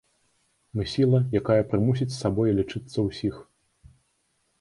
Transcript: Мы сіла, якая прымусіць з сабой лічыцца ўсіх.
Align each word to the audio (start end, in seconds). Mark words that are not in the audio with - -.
Мы 0.77 0.85
сіла, 0.93 1.19
якая 1.39 1.57
прымусіць 1.73 2.07
з 2.15 2.17
сабой 2.23 2.55
лічыцца 2.61 2.97
ўсіх. 3.09 3.35